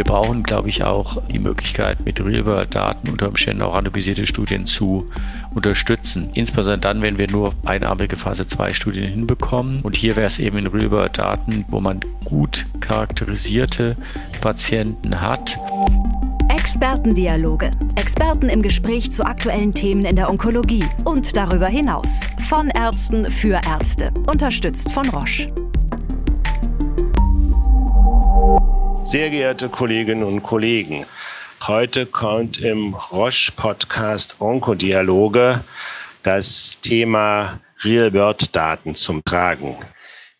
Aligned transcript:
Wir 0.00 0.04
brauchen, 0.04 0.44
glaube 0.44 0.70
ich, 0.70 0.82
auch 0.82 1.20
die 1.26 1.38
Möglichkeit, 1.38 2.06
mit 2.06 2.24
Real-World-Daten 2.24 3.10
unter 3.10 3.28
Umständen 3.28 3.60
auch 3.60 3.74
randomisierte 3.74 4.26
Studien 4.26 4.64
zu 4.64 5.06
unterstützen. 5.54 6.30
Insbesondere 6.32 6.78
dann, 6.78 7.02
wenn 7.02 7.18
wir 7.18 7.30
nur 7.30 7.52
einarmige 7.66 8.16
Phase 8.16 8.46
2 8.46 8.72
Studien 8.72 9.04
hinbekommen. 9.04 9.82
Und 9.82 9.94
hier 9.94 10.16
wäre 10.16 10.28
es 10.28 10.38
eben 10.38 10.56
in 10.56 10.68
Real-World-Daten, 10.68 11.66
wo 11.68 11.80
man 11.80 12.00
gut 12.24 12.64
charakterisierte 12.80 13.94
Patienten 14.40 15.20
hat. 15.20 15.58
Expertendialoge. 16.48 17.70
Experten 17.96 18.48
im 18.48 18.62
Gespräch 18.62 19.12
zu 19.12 19.26
aktuellen 19.26 19.74
Themen 19.74 20.06
in 20.06 20.16
der 20.16 20.30
Onkologie 20.30 20.84
und 21.04 21.36
darüber 21.36 21.68
hinaus. 21.68 22.20
Von 22.48 22.70
Ärzten 22.70 23.30
für 23.30 23.60
Ärzte. 23.68 24.10
Unterstützt 24.26 24.92
von 24.92 25.06
Roche. 25.10 25.52
Sehr 29.10 29.28
geehrte 29.28 29.68
Kolleginnen 29.68 30.22
und 30.22 30.44
Kollegen, 30.44 31.04
heute 31.66 32.06
kommt 32.06 32.58
im 32.60 32.94
Roche-Podcast 32.94 34.36
Onkodialoge 34.38 35.64
das 36.22 36.78
Thema 36.80 37.58
Real-World-Daten 37.82 38.94
zum 38.94 39.24
Tragen. 39.24 39.78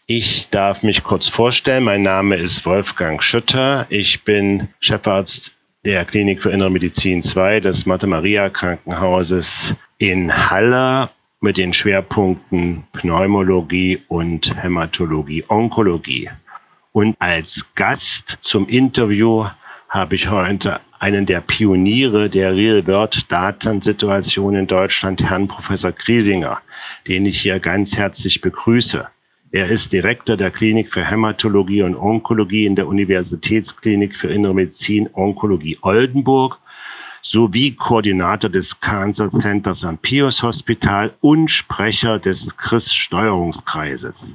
Ich 0.07 0.51
darf 0.51 0.85
mich 0.85 1.03
kurz 1.03 1.29
vorstellen. 1.29 1.83
Mein 1.83 2.05
Name 2.05 2.37
ist 2.37 2.65
Wolfgang 2.65 3.21
Schütter. 3.21 3.87
Ich 3.89 4.23
bin 4.23 4.69
Chefarzt 4.79 5.57
der 5.85 6.05
Klinik 6.05 6.41
für 6.41 6.51
Innere 6.51 6.71
Medizin 6.71 7.25
2 7.25 7.59
des 7.59 7.87
Mathe-Maria-Krankenhauses 7.87 9.75
in 9.99 10.49
Halle 10.49 11.11
mit 11.41 11.57
den 11.57 11.75
Schwerpunkten 11.75 12.85
Pneumologie 12.93 14.05
und 14.07 14.63
Hämatologie, 14.63 15.43
Onkologie. 15.49 16.31
Und 16.93 17.17
als 17.21 17.67
Gast 17.77 18.39
zum 18.41 18.69
Interview 18.69 19.47
habe 19.89 20.17
ich 20.17 20.29
heute 20.29 20.81
einen 20.99 21.25
der 21.25 21.41
Pioniere 21.41 22.29
der 22.29 22.55
Real-World-Datensituation 22.55 24.57
in 24.57 24.67
Deutschland, 24.67 25.23
Herrn 25.23 25.47
Professor 25.47 25.93
Kriesinger, 25.93 26.61
den 27.07 27.27
ich 27.27 27.41
hier 27.41 27.61
ganz 27.61 27.97
herzlich 27.97 28.41
begrüße. 28.41 29.07
Er 29.53 29.69
ist 29.69 29.93
Direktor 29.93 30.37
der 30.37 30.51
Klinik 30.51 30.93
für 30.93 31.05
Hämatologie 31.05 31.83
und 31.83 31.95
Onkologie 31.95 32.67
in 32.67 32.75
der 32.75 32.89
Universitätsklinik 32.89 34.17
für 34.17 34.29
Innere 34.29 34.55
Medizin 34.55 35.09
Onkologie 35.13 35.79
Oldenburg 35.83 36.59
sowie 37.23 37.73
Koordinator 37.73 38.51
des 38.51 38.81
Cancer 38.81 39.31
Centers 39.31 39.85
am 39.85 39.99
Pius 39.99 40.43
Hospital 40.43 41.15
und 41.21 41.51
Sprecher 41.51 42.19
des 42.19 42.57
CRIS-Steuerungskreises. 42.57 44.31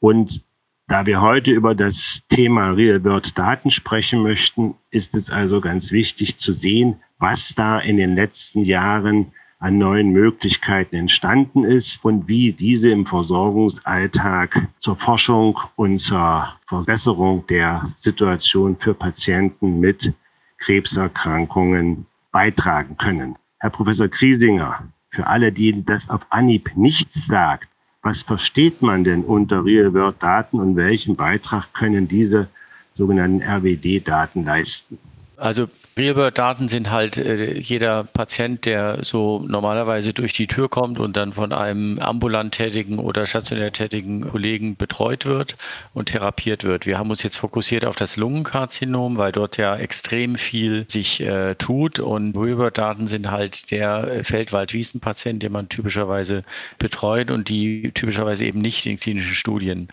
Und 0.00 0.42
da 0.88 1.04
wir 1.04 1.20
heute 1.20 1.50
über 1.50 1.74
das 1.74 2.22
Thema 2.30 2.70
Real-World-Daten 2.70 3.70
sprechen 3.70 4.22
möchten, 4.22 4.74
ist 4.90 5.14
es 5.14 5.30
also 5.30 5.60
ganz 5.60 5.92
wichtig 5.92 6.38
zu 6.38 6.54
sehen, 6.54 6.96
was 7.18 7.54
da 7.54 7.78
in 7.78 7.98
den 7.98 8.14
letzten 8.14 8.64
Jahren 8.64 9.32
an 9.58 9.76
neuen 9.76 10.12
Möglichkeiten 10.12 10.96
entstanden 10.96 11.64
ist 11.64 12.04
und 12.04 12.26
wie 12.26 12.52
diese 12.52 12.90
im 12.90 13.04
Versorgungsalltag 13.04 14.68
zur 14.80 14.96
Forschung 14.96 15.58
und 15.76 15.98
zur 15.98 16.48
Verbesserung 16.66 17.46
der 17.48 17.92
Situation 17.96 18.76
für 18.78 18.94
Patienten 18.94 19.80
mit 19.80 20.14
Krebserkrankungen 20.56 22.06
beitragen 22.32 22.96
können. 22.96 23.36
Herr 23.58 23.70
Professor 23.70 24.08
Kriesinger, 24.08 24.88
für 25.10 25.26
alle, 25.26 25.52
die 25.52 25.84
das 25.84 26.08
auf 26.08 26.22
Anhieb 26.30 26.70
nichts 26.76 27.26
sagt, 27.26 27.68
was 28.02 28.22
versteht 28.22 28.82
man 28.82 29.04
denn 29.04 29.24
unter 29.24 29.64
Real-World-Daten 29.64 30.60
und 30.60 30.76
welchen 30.76 31.16
Beitrag 31.16 31.72
können 31.74 32.08
diese 32.08 32.48
sogenannten 32.94 33.42
RWD-Daten 33.42 34.44
leisten? 34.44 34.98
Also 35.38 35.68
Real-World-Daten 35.96 36.66
sind 36.66 36.90
halt 36.90 37.16
äh, 37.16 37.58
jeder 37.58 38.02
Patient, 38.02 38.64
der 38.66 39.04
so 39.04 39.44
normalerweise 39.46 40.12
durch 40.12 40.32
die 40.32 40.48
Tür 40.48 40.68
kommt 40.68 40.98
und 40.98 41.16
dann 41.16 41.32
von 41.32 41.52
einem 41.52 42.00
ambulant 42.00 42.54
tätigen 42.54 42.98
oder 42.98 43.24
stationär 43.24 43.72
tätigen 43.72 44.28
Kollegen 44.28 44.76
betreut 44.76 45.26
wird 45.26 45.56
und 45.94 46.06
therapiert 46.06 46.64
wird. 46.64 46.86
Wir 46.86 46.98
haben 46.98 47.10
uns 47.10 47.22
jetzt 47.22 47.36
fokussiert 47.36 47.84
auf 47.84 47.94
das 47.94 48.16
Lungenkarzinom, 48.16 49.16
weil 49.16 49.30
dort 49.30 49.58
ja 49.58 49.76
extrem 49.76 50.34
viel 50.34 50.84
sich 50.88 51.20
äh, 51.20 51.54
tut 51.54 52.00
und 52.00 52.36
Real-World-Daten 52.36 53.06
sind 53.06 53.30
halt 53.30 53.70
der 53.70 54.24
Feldwald-Wiesen-Patient, 54.24 55.40
den 55.40 55.52
man 55.52 55.68
typischerweise 55.68 56.42
betreut 56.78 57.30
und 57.30 57.48
die 57.48 57.92
typischerweise 57.92 58.44
eben 58.44 58.58
nicht 58.58 58.86
in 58.86 58.98
klinischen 58.98 59.34
Studien 59.34 59.88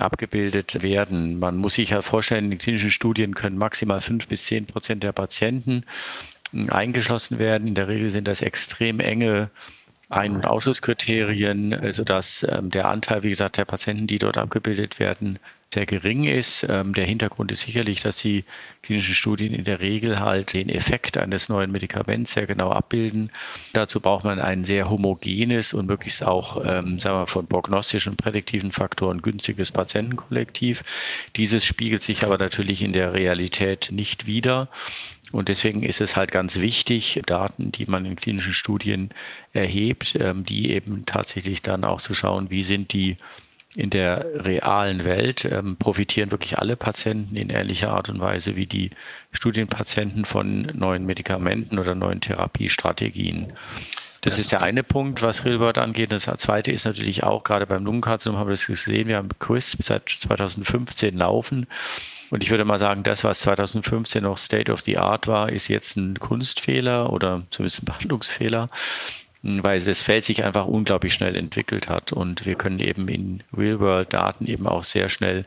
abgebildet 0.00 0.82
werden. 0.82 1.38
Man 1.38 1.56
muss 1.56 1.74
sich 1.74 1.90
ja 1.90 2.02
vorstellen, 2.02 2.50
in 2.50 2.58
klinischen 2.58 2.90
Studien 2.90 3.34
können 3.34 3.58
maximal 3.58 4.00
fünf 4.00 4.28
bis 4.28 4.44
zehn 4.44 4.66
Prozent 4.66 5.02
der 5.02 5.12
Patienten 5.12 5.84
hm, 6.52 6.70
eingeschlossen 6.70 7.38
werden. 7.38 7.68
In 7.68 7.74
der 7.74 7.88
Regel 7.88 8.08
sind 8.08 8.28
das 8.28 8.42
extrem 8.42 9.00
enge 9.00 9.50
ein- 10.10 10.34
und 10.36 10.44
Ausschlusskriterien, 10.44 11.92
sodass 11.92 12.46
ähm, 12.48 12.70
der 12.70 12.88
Anteil, 12.88 13.22
wie 13.22 13.30
gesagt, 13.30 13.56
der 13.56 13.64
Patienten, 13.64 14.06
die 14.06 14.18
dort 14.18 14.36
abgebildet 14.36 14.98
werden, 14.98 15.38
sehr 15.72 15.86
gering 15.86 16.24
ist. 16.24 16.66
Ähm, 16.68 16.94
der 16.94 17.06
Hintergrund 17.06 17.52
ist 17.52 17.60
sicherlich, 17.60 18.00
dass 18.00 18.16
die 18.16 18.44
klinischen 18.82 19.14
Studien 19.14 19.54
in 19.54 19.64
der 19.64 19.80
Regel 19.80 20.18
halt 20.18 20.52
den 20.52 20.68
Effekt 20.68 21.16
eines 21.16 21.48
neuen 21.48 21.70
Medikaments 21.70 22.32
sehr 22.32 22.46
genau 22.46 22.72
abbilden. 22.72 23.30
Dazu 23.72 24.00
braucht 24.00 24.24
man 24.24 24.40
ein 24.40 24.64
sehr 24.64 24.90
homogenes 24.90 25.72
und 25.72 25.86
möglichst 25.86 26.24
auch, 26.24 26.64
ähm, 26.64 26.98
sagen 26.98 27.20
wir, 27.20 27.26
von 27.28 27.46
prognostischen 27.46 28.12
und 28.12 28.16
prädiktiven 28.16 28.72
Faktoren 28.72 29.22
günstiges 29.22 29.70
Patientenkollektiv. 29.70 30.82
Dieses 31.36 31.64
spiegelt 31.64 32.02
sich 32.02 32.24
aber 32.24 32.38
natürlich 32.38 32.82
in 32.82 32.92
der 32.92 33.12
Realität 33.12 33.90
nicht 33.92 34.26
wider. 34.26 34.68
Und 35.32 35.48
deswegen 35.48 35.82
ist 35.82 36.00
es 36.00 36.16
halt 36.16 36.32
ganz 36.32 36.58
wichtig, 36.58 37.20
Daten, 37.26 37.72
die 37.72 37.86
man 37.86 38.04
in 38.04 38.16
klinischen 38.16 38.52
Studien 38.52 39.10
erhebt, 39.52 40.16
ähm, 40.20 40.44
die 40.44 40.72
eben 40.72 41.06
tatsächlich 41.06 41.62
dann 41.62 41.84
auch 41.84 42.00
zu 42.00 42.14
schauen, 42.14 42.50
wie 42.50 42.62
sind 42.62 42.92
die 42.92 43.16
in 43.76 43.90
der 43.90 44.26
realen 44.44 45.04
Welt 45.04 45.44
ähm, 45.44 45.76
profitieren 45.76 46.32
wirklich 46.32 46.58
alle 46.58 46.76
Patienten 46.76 47.36
in 47.36 47.50
ähnlicher 47.50 47.92
Art 47.92 48.08
und 48.08 48.18
Weise 48.18 48.56
wie 48.56 48.66
die 48.66 48.90
Studienpatienten 49.30 50.24
von 50.24 50.62
neuen 50.74 51.06
Medikamenten 51.06 51.78
oder 51.78 51.94
neuen 51.94 52.20
Therapiestrategien. 52.20 53.52
Das 54.22 54.38
ist 54.38 54.52
der 54.52 54.62
eine 54.62 54.82
Punkt, 54.82 55.22
was 55.22 55.44
Real 55.44 55.78
angeht. 55.78 56.12
Das 56.12 56.24
zweite 56.24 56.72
ist 56.72 56.84
natürlich 56.84 57.22
auch, 57.22 57.42
gerade 57.42 57.66
beim 57.66 57.84
Lungenkarzinom 57.84 58.38
haben 58.38 58.48
wir 58.48 58.54
das 58.54 58.66
gesehen, 58.66 59.08
wir 59.08 59.16
haben 59.16 59.30
Quiz 59.38 59.76
seit 59.80 60.08
2015 60.08 61.16
laufen. 61.16 61.66
Und 62.30 62.42
ich 62.42 62.50
würde 62.50 62.64
mal 62.64 62.78
sagen, 62.78 63.02
das, 63.02 63.24
was 63.24 63.40
2015 63.40 64.22
noch 64.22 64.38
State 64.38 64.72
of 64.72 64.80
the 64.82 64.98
Art 64.98 65.26
war, 65.26 65.50
ist 65.50 65.68
jetzt 65.68 65.96
ein 65.96 66.18
Kunstfehler 66.18 67.12
oder 67.12 67.42
zumindest 67.50 67.82
ein 67.82 67.86
Behandlungsfehler 67.86 68.70
weil 69.42 69.80
das 69.80 70.02
Feld 70.02 70.24
sich 70.24 70.44
einfach 70.44 70.66
unglaublich 70.66 71.14
schnell 71.14 71.34
entwickelt 71.34 71.88
hat. 71.88 72.12
Und 72.12 72.46
wir 72.46 72.56
können 72.56 72.78
eben 72.78 73.08
in 73.08 73.42
Real-World-Daten 73.56 74.46
eben 74.46 74.66
auch 74.66 74.84
sehr 74.84 75.08
schnell 75.08 75.46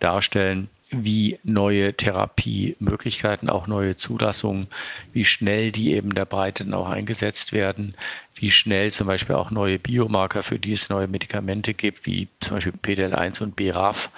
darstellen, 0.00 0.68
wie 1.02 1.38
neue 1.42 1.94
Therapiemöglichkeiten, 1.94 3.48
auch 3.48 3.66
neue 3.66 3.96
Zulassungen, 3.96 4.68
wie 5.12 5.24
schnell 5.24 5.72
die 5.72 5.92
eben 5.92 6.14
der 6.14 6.26
Breite 6.26 6.64
dann 6.64 6.74
auch 6.74 6.88
eingesetzt 6.88 7.52
werden, 7.52 7.94
wie 8.36 8.50
schnell 8.50 8.92
zum 8.92 9.06
Beispiel 9.06 9.34
auch 9.36 9.50
neue 9.50 9.78
Biomarker, 9.78 10.42
für 10.42 10.58
die 10.58 10.72
es 10.72 10.88
neue 10.90 11.08
Medikamente 11.08 11.74
gibt, 11.74 12.06
wie 12.06 12.28
zum 12.40 12.56
Beispiel 12.56 12.72
PDL1 12.72 13.42
und 13.42 13.56
BRAF, 13.56 14.10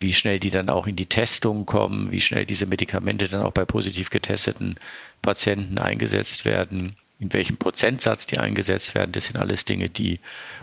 wie 0.00 0.14
schnell 0.14 0.40
die 0.40 0.50
dann 0.50 0.68
auch 0.68 0.86
in 0.86 0.96
die 0.96 1.06
Testung 1.06 1.66
kommen, 1.66 2.10
wie 2.10 2.20
schnell 2.20 2.46
diese 2.46 2.66
Medikamente 2.66 3.28
dann 3.28 3.42
auch 3.42 3.52
bei 3.52 3.64
positiv 3.64 4.10
getesteten 4.10 4.76
Patienten 5.22 5.78
eingesetzt 5.78 6.44
werden 6.44 6.96
in 7.24 7.32
welchem 7.32 7.56
Prozentsatz 7.56 8.26
die 8.26 8.38
eingesetzt 8.38 8.94
werden. 8.94 9.12
Das 9.12 9.24
sind 9.24 9.38
alles 9.38 9.64
Dinge, 9.64 9.88
die 9.88 10.20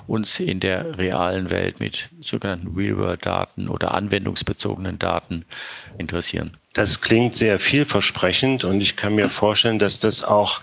uns 0.07 0.39
in 0.39 0.59
der 0.59 0.97
realen 0.97 1.49
Welt 1.49 1.79
mit 1.79 2.09
sogenannten 2.21 2.75
Real-World-Daten 2.75 3.67
oder 3.67 3.93
anwendungsbezogenen 3.95 4.99
Daten 4.99 5.45
interessieren. 5.97 6.57
Das 6.73 7.01
klingt 7.01 7.35
sehr 7.35 7.59
vielversprechend 7.59 8.63
und 8.63 8.79
ich 8.79 8.95
kann 8.95 9.15
mir 9.15 9.29
vorstellen, 9.29 9.79
dass 9.79 9.99
das 9.99 10.23
auch 10.23 10.61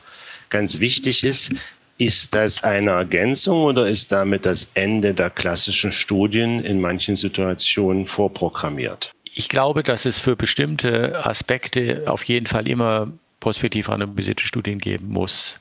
ganz 0.51 0.79
wichtig 0.79 1.25
ist. 1.25 1.53
Ist 1.99 2.33
das 2.33 2.63
eine 2.63 2.93
Ergänzung 2.93 3.65
oder 3.65 3.89
ist 3.89 4.13
damit 4.13 4.47
das 4.47 4.69
Ende 4.75 5.15
der 5.15 5.31
klassischen 5.31 5.91
Studien 5.91 6.65
in 6.65 6.81
manchen 6.81 7.17
Situationen 7.17 8.07
vorprogrammiert? 8.07 9.11
Ich 9.35 9.49
glaube, 9.49 9.83
dass 9.83 10.05
es 10.05 10.21
für 10.21 10.37
bestimmte 10.37 11.27
Aspekte 11.27 12.05
auf 12.07 12.23
jeden 12.23 12.47
Fall 12.47 12.69
immer 12.69 13.13
prospektiv 13.41 13.89
randomisierte 13.89 14.45
Studien 14.45 14.79
geben 14.79 15.09
muss. 15.09 15.59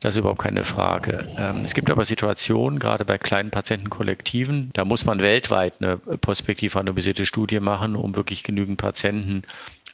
Das 0.00 0.14
ist 0.14 0.20
überhaupt 0.20 0.42
keine 0.42 0.64
Frage. 0.64 1.28
Ähm, 1.36 1.64
es 1.64 1.74
gibt 1.74 1.90
aber 1.90 2.04
Situationen, 2.04 2.78
gerade 2.78 3.04
bei 3.04 3.18
kleinen 3.18 3.50
Patientenkollektiven, 3.50 4.70
da 4.72 4.84
muss 4.84 5.04
man 5.04 5.20
weltweit 5.20 5.74
eine 5.80 5.96
prospektiv 5.96 6.76
randomisierte 6.76 7.26
Studie 7.26 7.58
machen, 7.58 7.96
um 7.96 8.14
wirklich 8.14 8.44
genügend 8.44 8.78
Patienten 8.78 9.42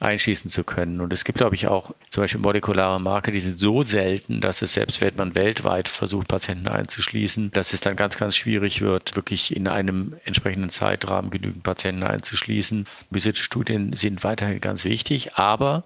einschließen 0.01 0.51
zu 0.51 0.65
können. 0.65 1.01
Und 1.01 1.13
es 1.13 1.25
gibt, 1.25 1.39
glaube 1.39 1.55
ich, 1.55 1.69
auch 1.69 1.93
zum 2.11 2.23
Beispiel 2.23 2.41
molekulare 2.41 3.01
Marker, 3.01 3.31
die 3.31 3.41
sind 3.41 3.59
so 3.59 3.83
selten, 3.83 4.41
dass 4.41 4.61
es 4.61 4.75
selbst 4.75 5.01
wenn 5.01 5.17
man 5.17 5.35
weltweit 5.35 5.89
versucht, 5.89 6.29
Patienten 6.29 6.69
einzuschließen, 6.69 7.51
dass 7.53 7.73
es 7.73 7.81
dann 7.81 7.97
ganz, 7.97 8.19
ganz 8.19 8.37
schwierig 8.37 8.81
wird, 8.81 9.17
wirklich 9.17 9.55
in 9.55 9.69
einem 9.69 10.15
entsprechenden 10.25 10.71
Zeitrahmen 10.71 11.31
genügend 11.31 11.63
Patienten 11.63 12.03
einzuschließen. 12.03 12.85
Diese 13.11 13.35
Studien 13.35 13.95
sind 13.95 14.25
weiterhin 14.25 14.61
ganz 14.61 14.85
wichtig, 14.85 15.35
aber 15.37 15.85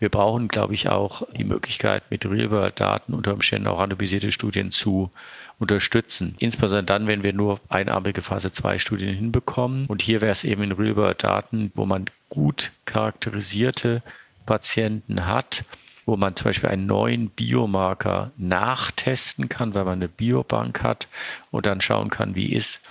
wir 0.00 0.08
brauchen, 0.08 0.48
glaube 0.48 0.74
ich, 0.74 0.88
auch 0.88 1.22
die 1.36 1.44
Möglichkeit, 1.44 2.02
mit 2.10 2.26
Real-World-Daten 2.26 3.14
unter 3.14 3.32
Umständen 3.32 3.68
auch 3.68 3.78
randomisierte 3.78 4.32
Studien 4.32 4.70
zu 4.70 5.10
unterstützen. 5.58 6.34
Insbesondere 6.40 6.84
dann, 6.84 7.06
wenn 7.06 7.22
wir 7.22 7.32
nur 7.32 7.60
einarmige 7.68 8.22
Phase 8.22 8.50
2 8.50 8.78
Studien 8.78 9.14
hinbekommen. 9.14 9.86
Und 9.86 10.02
hier 10.02 10.20
wäre 10.20 10.32
es 10.32 10.44
eben 10.44 10.64
in 10.64 10.72
Real-World-Daten, 10.72 11.70
wo 11.74 11.86
man 11.86 12.06
gut 12.28 12.72
charakterisierte 12.86 14.02
Patienten 14.46 15.26
hat, 15.26 15.64
wo 16.06 16.16
man 16.16 16.34
zum 16.36 16.46
Beispiel 16.46 16.70
einen 16.70 16.86
neuen 16.86 17.30
Biomarker 17.30 18.32
nachtesten 18.36 19.48
kann, 19.48 19.74
weil 19.74 19.84
man 19.84 19.94
eine 19.94 20.08
Biobank 20.08 20.82
hat 20.82 21.08
und 21.50 21.66
dann 21.66 21.80
schauen 21.80 22.10
kann, 22.10 22.34
wie 22.34 22.52
ist 22.52 22.82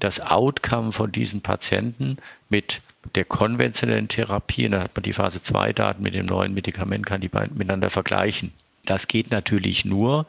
das 0.00 0.20
Outcome 0.20 0.92
von 0.92 1.12
diesen 1.12 1.42
Patienten 1.42 2.16
mit 2.48 2.80
der 3.14 3.24
konventionellen 3.24 4.08
Therapie. 4.08 4.66
Und 4.66 4.72
dann 4.72 4.82
hat 4.82 4.96
man 4.96 5.02
die 5.02 5.12
Phase 5.12 5.42
2 5.42 5.72
Daten 5.72 6.02
mit 6.02 6.14
dem 6.14 6.26
neuen 6.26 6.54
Medikament, 6.54 7.06
kann 7.06 7.20
die 7.20 7.28
beiden 7.28 7.56
miteinander 7.56 7.90
vergleichen. 7.90 8.52
Das 8.84 9.08
geht 9.08 9.30
natürlich 9.32 9.84
nur, 9.84 10.26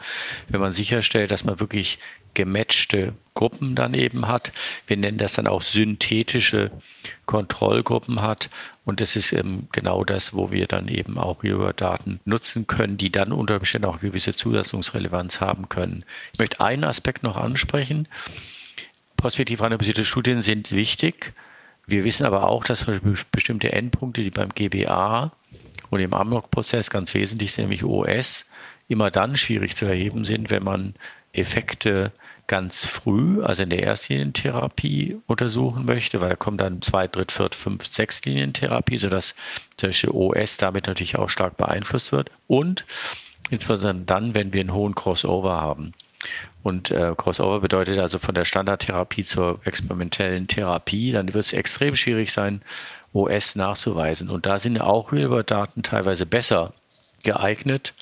wenn 0.49 0.61
man 0.61 0.71
sicherstellt, 0.71 1.31
dass 1.31 1.43
man 1.43 1.59
wirklich 1.59 1.99
gematchte 2.33 3.13
Gruppen 3.33 3.73
dann 3.75 3.93
eben 3.93 4.27
hat. 4.27 4.51
Wir 4.85 4.97
nennen 4.97 5.17
das 5.17 5.33
dann 5.33 5.47
auch 5.47 5.61
synthetische 5.61 6.71
Kontrollgruppen 7.25 8.21
hat. 8.21 8.49
Und 8.85 9.01
das 9.01 9.15
ist 9.15 9.33
eben 9.33 9.67
genau 9.71 10.03
das, 10.03 10.33
wo 10.33 10.51
wir 10.51 10.67
dann 10.67 10.87
eben 10.87 11.17
auch 11.17 11.43
Real-World-Daten 11.43 12.19
nutzen 12.25 12.67
können, 12.67 12.97
die 12.97 13.11
dann 13.11 13.31
unter 13.31 13.55
Umständen 13.55 13.87
auch 13.87 13.99
gewisse 13.99 14.35
Zulassungsrelevanz 14.35 15.41
haben 15.41 15.67
können. 15.67 16.05
Ich 16.33 16.39
möchte 16.39 16.61
einen 16.61 16.83
Aspekt 16.83 17.23
noch 17.23 17.37
ansprechen. 17.37 18.07
Prospektiv 19.17 19.61
randomisierte 19.61 20.05
Studien 20.05 20.43
sind 20.43 20.71
wichtig. 20.71 21.33
Wir 21.87 22.03
wissen 22.03 22.25
aber 22.25 22.49
auch, 22.49 22.65
dass 22.65 22.85
bestimmte 23.31 23.71
Endpunkte, 23.71 24.21
die 24.21 24.29
beim 24.29 24.49
GBA 24.49 25.31
und 25.89 25.99
im 26.01 26.13
Amnok-Prozess 26.13 26.89
ganz 26.89 27.13
wesentlich 27.13 27.53
sind, 27.53 27.63
nämlich 27.63 27.85
OS, 27.85 28.49
immer 28.89 29.09
dann 29.09 29.37
schwierig 29.37 29.75
zu 29.77 29.85
erheben 29.85 30.25
sind, 30.25 30.49
wenn 30.49 30.63
man 30.63 30.95
Effekte 31.31 32.11
ganz 32.47 32.85
früh, 32.85 33.41
also 33.41 33.63
in 33.63 33.69
der 33.69 33.83
Erstlinientherapie 33.83 35.17
untersuchen 35.27 35.85
möchte, 35.85 36.19
weil 36.19 36.29
da 36.29 36.35
kommt 36.35 36.59
dann 36.59 36.81
zwei, 36.81 37.07
dritt, 37.07 37.31
viert, 37.31 37.55
fünf, 37.55 37.85
sechs 37.87 38.23
Linientherapie, 38.25 38.97
sodass 38.97 39.35
zum 39.77 39.89
Beispiel 39.89 40.09
OS 40.11 40.57
damit 40.57 40.87
natürlich 40.87 41.17
auch 41.17 41.29
stark 41.29 41.55
beeinflusst 41.55 42.11
wird 42.11 42.31
und 42.47 42.85
insbesondere 43.49 44.05
dann, 44.05 44.33
wenn 44.33 44.51
wir 44.51 44.59
einen 44.59 44.73
hohen 44.73 44.95
Crossover 44.95 45.61
haben. 45.61 45.93
Und 46.67 46.91
äh, 46.91 47.13
Crossover 47.15 47.61
bedeutet 47.61 47.97
also 47.97 48.19
von 48.19 48.35
der 48.35 48.43
Standardtherapie 48.43 49.23
zur 49.23 49.61
experimentellen 49.63 50.47
Therapie, 50.47 51.13
dann 51.13 51.33
wird 51.33 51.45
es 51.45 51.53
extrem 51.53 51.95
schwierig 51.95 52.33
sein, 52.33 52.61
OS 53.13 53.55
nachzuweisen. 53.55 54.29
Und 54.29 54.45
da 54.45 54.59
sind 54.59 54.81
auch 54.81 55.13
Real-World-Daten 55.13 55.81
teilweise 55.81 56.25
besser 56.25 56.73
geeignet, 57.23 57.93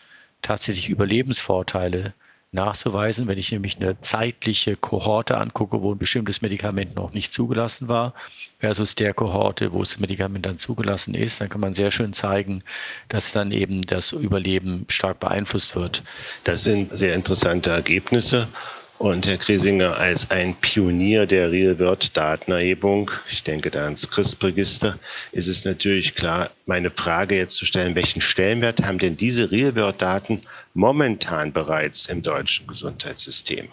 tatsächlich 0.42 0.90
Überlebensvorteile 0.90 2.16
nachzuweisen. 2.56 3.28
Wenn 3.28 3.38
ich 3.38 3.52
nämlich 3.52 3.80
eine 3.80 4.02
zeitliche 4.02 4.76
Kohorte 4.76 5.38
angucke, 5.38 5.84
wo 5.84 5.94
ein 5.94 6.00
bestimmtes 6.00 6.42
Medikament 6.42 6.96
noch 6.96 7.14
nicht 7.14 7.32
zugelassen 7.32 7.88
war, 7.88 8.16
versus 8.60 8.96
der 8.96 9.14
Kohorte, 9.14 9.74
wo 9.74 9.84
das 9.84 10.00
Medikament 10.00 10.46
dann 10.46 10.58
zugelassen 10.58 11.14
ist, 11.14 11.40
dann 11.40 11.50
kann 11.50 11.62
man 11.62 11.76
sehr 11.76 11.92
schön 11.92 12.14
zeigen, 12.14 12.64
dass 13.10 13.32
dann 13.32 13.52
eben 13.52 13.84
das 13.84 14.12
Überleben 14.12 14.86
stark 14.90 15.20
beeinflusst 15.20 15.76
wird. 15.76 16.02
Das 16.44 16.64
sind 16.64 16.98
sehr 16.98 17.14
interessante 17.14 17.70
Ergebnisse. 17.70 18.48
Und 18.98 19.28
Herr 19.28 19.38
Kriesinger, 19.38 19.98
als 19.98 20.32
ein 20.32 20.56
Pionier 20.56 21.26
der 21.26 21.52
Real-World-Datenerhebung, 21.52 23.12
ich 23.30 23.44
denke 23.44 23.70
da 23.70 23.84
ans 23.84 24.10
CRISP-Register, 24.10 24.98
ist 25.34 25.48
es 25.48 25.66
natürlich 25.66 26.16
klar, 26.16 26.52
meine 26.66 26.92
Frage 26.92 27.36
jetzt 27.36 27.56
zu 27.56 27.66
stellen, 27.66 27.96
welchen 27.96 28.22
Stellenwert 28.22 28.82
haben 28.82 28.98
denn 28.98 29.18
diese 29.18 29.52
Real-World-Daten 29.52 30.40
momentan 30.74 31.52
bereits 31.52 32.06
im 32.06 32.22
deutschen 32.22 32.68
Gesundheitssystem? 32.68 33.68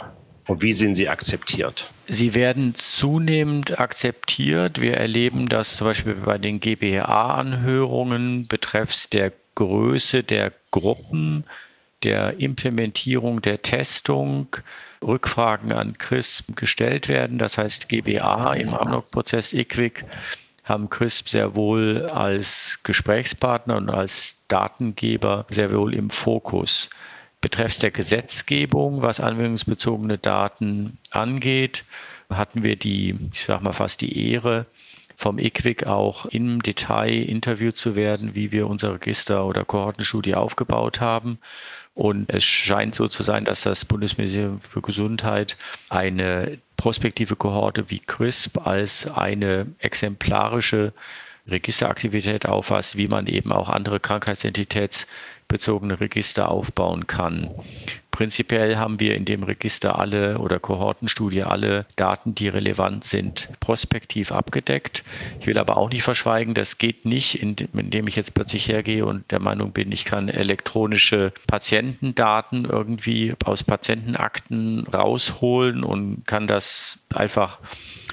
Und 0.48 0.60
wie 0.60 0.72
sind 0.72 0.96
sie 0.96 1.08
akzeptiert? 1.08 1.88
Sie 2.08 2.34
werden 2.34 2.74
zunehmend 2.74 3.78
akzeptiert. 3.78 4.80
Wir 4.80 4.94
erleben 4.94 5.48
das 5.48 5.76
zum 5.76 5.86
Beispiel 5.86 6.14
bei 6.14 6.36
den 6.36 6.58
GBA-Anhörungen 6.58 8.48
betreffs 8.48 9.08
der 9.08 9.32
Größe 9.54 10.24
der 10.24 10.52
Gruppen, 10.72 11.44
der 12.02 12.40
Implementierung 12.40 13.40
der 13.40 13.62
Testung, 13.62 14.48
Rückfragen 15.02 15.72
an 15.72 15.98
CRISP 15.98 16.56
gestellt 16.56 17.08
werden. 17.08 17.38
Das 17.38 17.58
heißt, 17.58 17.88
GBA 17.88 18.54
im 18.54 18.74
Amnok-Prozess 18.74 19.52
IQWIC 19.52 20.04
haben 20.64 20.88
CRISP 20.88 21.28
sehr 21.28 21.54
wohl 21.54 22.06
als 22.06 22.80
Gesprächspartner 22.84 23.76
und 23.76 23.90
als 23.90 24.44
Datengeber 24.48 25.46
sehr 25.50 25.72
wohl 25.72 25.94
im 25.94 26.10
Fokus. 26.10 26.90
Betreffs 27.40 27.80
der 27.80 27.90
Gesetzgebung, 27.90 29.02
was 29.02 29.18
anwendungsbezogene 29.18 30.18
Daten 30.18 30.98
angeht, 31.10 31.84
hatten 32.30 32.62
wir 32.62 32.76
die, 32.76 33.16
ich 33.32 33.42
sage 33.42 33.64
mal 33.64 33.72
fast 33.72 34.00
die 34.00 34.30
Ehre, 34.32 34.66
vom 35.16 35.38
IQWIC 35.38 35.86
auch 35.86 36.26
im 36.26 36.62
Detail 36.62 37.12
interviewt 37.12 37.76
zu 37.76 37.94
werden, 37.94 38.34
wie 38.34 38.52
wir 38.52 38.66
unser 38.66 38.94
Register 38.94 39.44
oder 39.44 39.64
Kohortenstudie 39.64 40.34
aufgebaut 40.34 41.00
haben. 41.00 41.38
Und 41.94 42.30
es 42.30 42.44
scheint 42.44 42.94
so 42.94 43.08
zu 43.08 43.22
sein, 43.22 43.44
dass 43.44 43.62
das 43.62 43.84
Bundesministerium 43.84 44.60
für 44.60 44.80
Gesundheit 44.80 45.56
eine 45.90 46.58
prospektive 46.76 47.36
Kohorte 47.36 47.90
wie 47.90 47.98
CRISP 47.98 48.66
als 48.66 49.10
eine 49.10 49.66
exemplarische 49.78 50.92
Registeraktivität 51.46 52.46
auffasst, 52.46 52.96
wie 52.96 53.08
man 53.08 53.26
eben 53.26 53.52
auch 53.52 53.68
andere 53.68 54.00
krankheitsidentitätsbezogene 55.52 56.00
Register 56.00 56.50
aufbauen 56.50 57.06
kann. 57.06 57.50
Prinzipiell 58.10 58.76
haben 58.76 59.00
wir 59.00 59.14
in 59.14 59.24
dem 59.24 59.42
Register 59.42 59.98
alle 59.98 60.38
oder 60.38 60.58
Kohortenstudie 60.58 61.44
alle 61.44 61.86
Daten, 61.96 62.34
die 62.34 62.48
relevant 62.48 63.04
sind, 63.04 63.48
prospektiv 63.58 64.32
abgedeckt. 64.32 65.02
Ich 65.40 65.46
will 65.46 65.56
aber 65.56 65.78
auch 65.78 65.88
nicht 65.88 66.02
verschweigen, 66.02 66.52
das 66.52 66.76
geht 66.76 67.06
nicht, 67.06 67.42
indem 67.42 68.06
ich 68.06 68.16
jetzt 68.16 68.34
plötzlich 68.34 68.68
hergehe 68.68 69.06
und 69.06 69.30
der 69.30 69.40
Meinung 69.40 69.72
bin, 69.72 69.90
ich 69.92 70.04
kann 70.04 70.28
elektronische 70.28 71.32
Patientendaten 71.46 72.66
irgendwie 72.66 73.34
aus 73.44 73.64
Patientenakten 73.64 74.86
rausholen 74.92 75.82
und 75.82 76.26
kann 76.26 76.46
das 76.46 76.98
einfach 77.14 77.60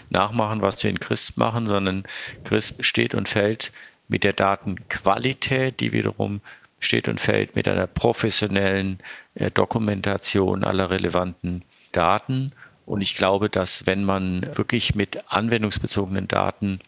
nachmachen, 0.09 0.62
was 0.62 0.81
wir 0.81 0.89
in 0.89 1.00
CRISP 1.00 1.38
machen, 1.38 1.68
sondern 1.68 2.03
CRISP 2.45 2.86
steht 2.86 3.15
und 3.15 3.27
fällt 3.27 3.74
mit 4.07 4.24
der 4.24 4.33
Datenqualität, 4.33 5.81
die 5.81 5.91
wiederum 5.91 6.41
steht 6.79 7.07
und 7.07 7.19
fällt 7.19 7.55
mit 7.55 7.67
einer 7.67 7.88
professionellen 7.88 9.00
äh, 9.36 9.51
Dokumentation 9.51 10.63
aller 10.63 10.89
relevanten 10.89 11.63
Daten. 11.91 12.51
Und 12.86 13.01
ich 13.01 13.15
glaube, 13.15 13.50
dass 13.50 13.86
wenn 13.86 14.03
man 14.03 14.45
wirklich 14.55 14.95
mit 14.95 15.24
anwendungsbezogenen 15.27 16.27
Daten 16.27 16.79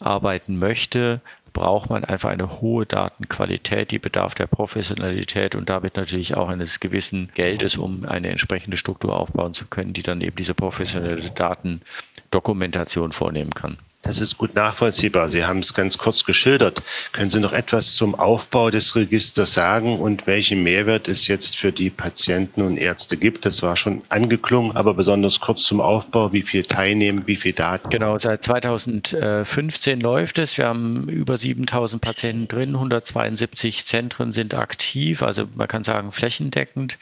arbeiten 0.00 0.58
möchte, 0.58 1.20
braucht 1.54 1.88
man 1.88 2.04
einfach 2.04 2.30
eine 2.30 2.60
hohe 2.60 2.84
Datenqualität, 2.84 3.92
die 3.92 4.00
bedarf 4.00 4.34
der 4.34 4.48
Professionalität 4.48 5.54
und 5.54 5.70
damit 5.70 5.96
natürlich 5.96 6.36
auch 6.36 6.48
eines 6.48 6.80
gewissen 6.80 7.30
Geldes, 7.34 7.76
um 7.76 8.04
eine 8.04 8.28
entsprechende 8.28 8.76
Struktur 8.76 9.16
aufbauen 9.16 9.54
zu 9.54 9.66
können, 9.66 9.92
die 9.92 10.02
dann 10.02 10.20
eben 10.20 10.36
diese 10.36 10.54
professionelle 10.54 11.30
Datendokumentation 11.30 13.12
vornehmen 13.12 13.52
kann. 13.52 13.78
Das 14.04 14.20
ist 14.20 14.36
gut 14.36 14.54
nachvollziehbar. 14.54 15.30
Sie 15.30 15.44
haben 15.44 15.60
es 15.60 15.72
ganz 15.72 15.96
kurz 15.96 16.24
geschildert. 16.24 16.82
Können 17.12 17.30
Sie 17.30 17.40
noch 17.40 17.54
etwas 17.54 17.94
zum 17.94 18.14
Aufbau 18.14 18.70
des 18.70 18.94
Registers 18.94 19.54
sagen 19.54 19.98
und 19.98 20.26
welchen 20.26 20.62
Mehrwert 20.62 21.08
es 21.08 21.26
jetzt 21.26 21.56
für 21.56 21.72
die 21.72 21.88
Patienten 21.88 22.60
und 22.60 22.76
Ärzte 22.76 23.16
gibt? 23.16 23.46
Das 23.46 23.62
war 23.62 23.78
schon 23.78 24.02
angeklungen, 24.10 24.76
aber 24.76 24.92
besonders 24.92 25.40
kurz 25.40 25.62
zum 25.64 25.80
Aufbau. 25.80 26.32
Wie 26.34 26.42
viel 26.42 26.64
teilnehmen, 26.64 27.22
wie 27.26 27.36
viel 27.36 27.54
Daten? 27.54 27.88
Genau, 27.88 28.18
seit 28.18 28.44
2015 28.44 30.00
läuft 30.00 30.38
es. 30.38 30.58
Wir 30.58 30.66
haben 30.66 31.08
über 31.08 31.38
7000 31.38 32.02
Patienten 32.02 32.46
drin, 32.46 32.74
172 32.74 33.86
Zentren 33.86 34.32
sind 34.32 34.54
aktiv, 34.54 35.22
also 35.22 35.44
man 35.54 35.66
kann 35.66 35.82
sagen 35.82 36.12
flächendeckend. 36.12 36.98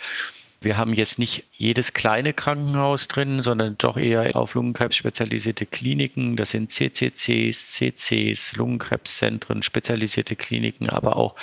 Wir 0.65 0.77
haben 0.77 0.95
jetzt 0.95 1.19
nicht 1.19 1.45
jedes 1.53 1.93
kleine 1.93 2.33
Krankenhaus 2.33 3.09
drin, 3.09 3.43
sondern 3.43 3.77
doch 3.79 3.97
eher 3.97 4.37
auf 4.37 4.55
Lungenkrebs 4.55 4.97
spezialisierte 4.97 5.67
Kliniken. 5.67 6.37
Das 6.37 6.51
sind 6.51 6.71
CCCs, 6.71 7.73
CCs, 7.73 8.57
Lungenkrebszentren, 8.57 9.63
spezialisierte 9.63 10.37
Kliniken, 10.37 10.89
aber 10.89 11.17
auch 11.17 11.35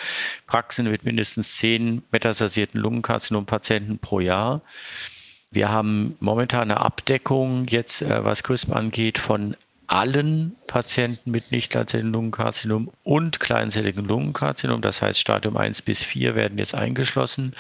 Praxen 0.48 0.90
mit 0.90 1.04
mindestens 1.04 1.56
zehn 1.58 2.04
metastasierten 2.12 2.80
Lungenkarzinom-Patienten 2.80 4.00
pro 4.00 4.20
Jahr. 4.20 4.62
Wir 5.52 5.70
haben 5.70 6.16
momentan 6.20 6.72
eine 6.72 6.80
Abdeckung 6.80 7.66
jetzt, 7.70 8.02
äh, 8.02 8.24
was 8.24 8.44
CRISP 8.44 8.72
angeht, 8.76 9.18
von 9.18 9.56
allen 9.88 10.56
Patienten 10.68 11.32
mit 11.32 11.52
nicht 11.52 11.72
kleinzelligen 11.72 12.14
Lungenkarzinom 12.14 12.92
und 13.04 13.40
kleinzelligen 13.40 14.06
Lungenkarzinom. 14.06 14.82
Das 14.82 15.02
heißt, 15.02 15.20
Stadium 15.20 15.58
1 15.58 15.82
bis 15.82 16.04
4 16.04 16.36
werden 16.36 16.60
jetzt 16.60 16.76
eingeschlossen. 16.76 17.56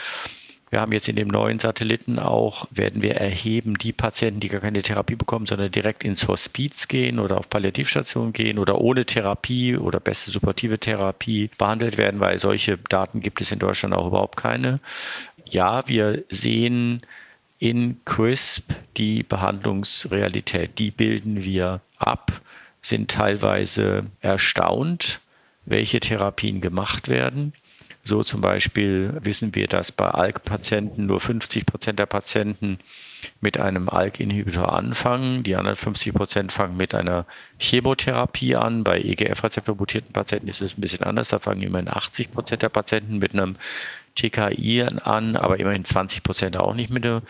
Wir 0.69 0.81
haben 0.81 0.91
jetzt 0.91 1.07
in 1.07 1.15
dem 1.15 1.29
neuen 1.29 1.59
Satelliten 1.59 2.19
auch, 2.19 2.67
werden 2.69 3.01
wir 3.01 3.15
erheben, 3.15 3.75
die 3.77 3.91
Patienten, 3.91 4.39
die 4.39 4.49
gar 4.49 4.61
keine 4.61 4.83
Therapie 4.83 5.15
bekommen, 5.15 5.47
sondern 5.47 5.71
direkt 5.71 6.03
ins 6.03 6.27
Hospiz 6.27 6.87
gehen 6.87 7.17
oder 7.17 7.37
auf 7.39 7.49
Palliativstation 7.49 8.33
gehen 8.33 8.59
oder 8.59 8.79
ohne 8.79 9.05
Therapie 9.05 9.77
oder 9.77 9.99
beste 9.99 10.29
supportive 10.31 10.77
Therapie 10.77 11.49
behandelt 11.57 11.97
werden, 11.97 12.19
weil 12.19 12.37
solche 12.37 12.77
Daten 12.77 13.21
gibt 13.21 13.41
es 13.41 13.51
in 13.51 13.59
Deutschland 13.59 13.95
auch 13.95 14.07
überhaupt 14.07 14.37
keine. 14.37 14.79
Ja, 15.49 15.87
wir 15.87 16.23
sehen 16.29 17.01
in 17.57 17.99
CRISP 18.05 18.71
die 18.97 19.23
Behandlungsrealität, 19.23 20.77
die 20.77 20.91
bilden 20.91 21.43
wir 21.43 21.81
ab, 21.97 22.41
sind 22.81 23.11
teilweise 23.11 24.05
erstaunt, 24.21 25.19
welche 25.65 25.99
Therapien 25.99 26.61
gemacht 26.61 27.09
werden. 27.09 27.53
So 28.01 28.23
zum 28.23 28.41
Beispiel 28.41 29.13
wissen 29.21 29.53
wir, 29.55 29.67
dass 29.67 29.91
bei 29.91 30.09
ALK-Patienten 30.09 31.05
nur 31.05 31.19
50 31.19 31.65
Prozent 31.65 31.99
der 31.99 32.05
Patienten 32.05 32.79
mit 33.41 33.59
einem 33.59 33.89
ALK-Inhibitor 33.89 34.71
anfangen. 34.71 35.43
Die 35.43 35.55
anderen 35.55 35.75
50 35.75 36.13
Prozent 36.13 36.51
fangen 36.51 36.77
mit 36.77 36.95
einer 36.95 37.25
Chemotherapie 37.59 38.55
an. 38.55 38.83
Bei 38.83 38.99
EGF-Rezeptor-mutierten 38.99 40.13
Patienten 40.13 40.47
ist 40.47 40.61
es 40.61 40.77
ein 40.77 40.81
bisschen 40.81 41.03
anders. 41.03 41.29
Da 41.29 41.39
fangen 41.39 41.61
immerhin 41.61 41.89
80 41.89 42.31
Prozent 42.31 42.61
der 42.61 42.69
Patienten 42.69 43.17
mit 43.17 43.33
einem 43.33 43.57
TKI 44.15 44.83
an, 45.03 45.35
aber 45.35 45.59
immerhin 45.59 45.85
20 45.85 46.23
Prozent 46.23 46.57
auch 46.57 46.73
nicht 46.73 46.89
mit 46.89 47.03
dem, 47.03 47.21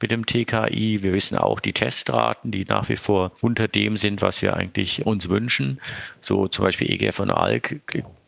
mit 0.00 0.10
dem 0.10 0.24
TKI. 0.24 1.02
Wir 1.02 1.12
wissen 1.12 1.36
auch 1.36 1.60
die 1.60 1.72
Testraten, 1.72 2.50
die 2.50 2.64
nach 2.64 2.88
wie 2.88 2.96
vor 2.96 3.32
unter 3.40 3.66
dem 3.66 3.96
sind, 3.96 4.22
was 4.22 4.42
wir 4.42 4.56
eigentlich 4.56 5.04
uns 5.06 5.28
wünschen. 5.28 5.80
So 6.20 6.48
zum 6.48 6.64
Beispiel 6.64 6.90
EGF 6.90 7.18
und 7.20 7.30
ALK 7.30 7.80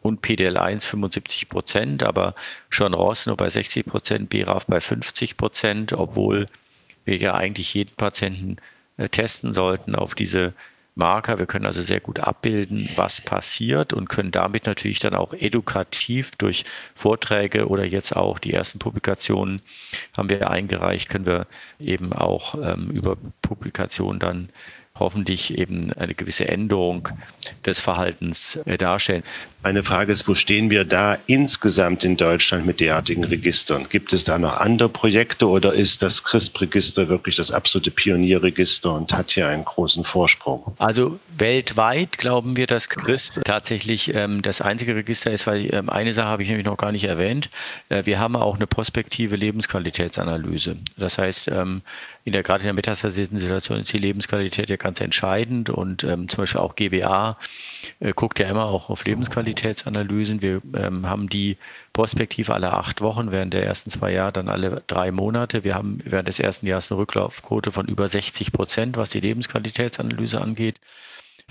und 0.02 0.24
PDL1 0.24 0.82
75 0.82 1.48
Prozent, 1.48 2.02
aber 2.02 2.34
schon 2.68 2.94
Ross 2.94 3.26
nur 3.26 3.36
bei 3.36 3.50
60 3.50 3.86
Prozent, 3.86 4.30
BRAF 4.30 4.66
bei 4.66 4.80
50 4.80 5.36
Prozent, 5.36 5.92
obwohl 5.92 6.46
wir 7.04 7.16
ja 7.16 7.34
eigentlich 7.34 7.74
jeden 7.74 7.94
Patienten 7.94 8.56
äh, 8.96 9.08
testen 9.08 9.52
sollten 9.52 9.94
auf 9.94 10.14
diese 10.14 10.54
Marker. 10.94 11.38
Wir 11.38 11.46
können 11.46 11.66
also 11.66 11.82
sehr 11.82 12.00
gut 12.00 12.20
abbilden, 12.20 12.90
was 12.96 13.20
passiert 13.20 13.92
und 13.92 14.08
können 14.08 14.30
damit 14.30 14.66
natürlich 14.66 14.98
dann 14.98 15.14
auch 15.14 15.32
edukativ 15.32 16.32
durch 16.36 16.64
Vorträge 16.94 17.68
oder 17.68 17.84
jetzt 17.84 18.16
auch 18.16 18.38
die 18.38 18.52
ersten 18.52 18.78
Publikationen 18.78 19.62
haben 20.16 20.28
wir 20.28 20.50
eingereicht, 20.50 21.08
können 21.08 21.26
wir 21.26 21.46
eben 21.78 22.12
auch 22.12 22.54
ähm, 22.54 22.90
über 22.90 23.16
Publikationen 23.42 24.20
dann 24.20 24.48
hoffentlich 25.00 25.58
eben 25.58 25.92
eine 25.94 26.14
gewisse 26.14 26.48
Änderung 26.48 27.08
des 27.66 27.80
Verhaltens 27.80 28.56
äh, 28.66 28.78
darstellen. 28.78 29.24
Meine 29.62 29.84
Frage 29.84 30.10
ist, 30.10 30.26
wo 30.26 30.34
stehen 30.34 30.70
wir 30.70 30.84
da 30.84 31.18
insgesamt 31.26 32.02
in 32.02 32.16
Deutschland 32.16 32.64
mit 32.64 32.80
derartigen 32.80 33.24
Registern? 33.24 33.86
Gibt 33.90 34.14
es 34.14 34.24
da 34.24 34.38
noch 34.38 34.56
andere 34.56 34.88
Projekte 34.88 35.46
oder 35.46 35.74
ist 35.74 36.00
das 36.00 36.24
CRISP-Register 36.24 37.08
wirklich 37.10 37.36
das 37.36 37.50
absolute 37.50 37.90
Pionierregister 37.90 38.94
und 38.94 39.12
hat 39.12 39.32
hier 39.32 39.48
einen 39.48 39.66
großen 39.66 40.04
Vorsprung? 40.04 40.74
Also 40.78 41.20
weltweit 41.36 42.16
glauben 42.16 42.56
wir, 42.56 42.66
dass 42.66 42.88
CRISP 42.88 43.44
tatsächlich 43.44 44.14
ähm, 44.14 44.40
das 44.40 44.62
einzige 44.62 44.96
Register 44.96 45.30
ist, 45.30 45.46
weil 45.46 45.74
ähm, 45.74 45.90
eine 45.90 46.14
Sache 46.14 46.28
habe 46.28 46.42
ich 46.42 46.48
nämlich 46.48 46.66
noch 46.66 46.78
gar 46.78 46.92
nicht 46.92 47.04
erwähnt. 47.04 47.50
Äh, 47.90 48.06
wir 48.06 48.18
haben 48.18 48.36
auch 48.36 48.56
eine 48.56 48.66
prospektive 48.66 49.36
Lebensqualitätsanalyse. 49.36 50.78
Das 50.96 51.18
heißt, 51.18 51.48
ähm, 51.48 51.82
in 52.24 52.32
der, 52.32 52.42
gerade 52.42 52.60
in 52.62 52.66
der 52.66 52.74
metastasierten 52.74 53.38
Situation 53.38 53.80
ist 53.80 53.92
die 53.92 53.98
Lebensqualität 53.98 54.70
ja 54.70 54.78
ganz 54.90 55.00
entscheidend 55.00 55.70
und 55.70 56.02
ähm, 56.02 56.28
zum 56.28 56.42
Beispiel 56.42 56.60
auch 56.60 56.74
GBA 56.74 57.38
äh, 58.00 58.12
guckt 58.12 58.40
ja 58.40 58.48
immer 58.48 58.64
auch 58.64 58.90
auf 58.90 59.04
Lebensqualitätsanalysen. 59.04 60.42
Wir 60.42 60.60
ähm, 60.74 61.08
haben 61.08 61.28
die 61.28 61.58
Prospektive 61.92 62.54
alle 62.54 62.72
acht 62.72 63.00
Wochen, 63.00 63.30
während 63.30 63.54
der 63.54 63.64
ersten 63.64 63.88
zwei 63.90 64.10
Jahre 64.10 64.32
dann 64.32 64.48
alle 64.48 64.82
drei 64.88 65.12
Monate. 65.12 65.62
Wir 65.62 65.76
haben 65.76 66.00
während 66.04 66.26
des 66.26 66.40
ersten 66.40 66.66
Jahres 66.66 66.90
eine 66.90 66.98
Rücklaufquote 66.98 67.70
von 67.70 67.86
über 67.86 68.08
60 68.08 68.50
Prozent, 68.50 68.96
was 68.96 69.10
die 69.10 69.20
Lebensqualitätsanalyse 69.20 70.40
angeht, 70.40 70.80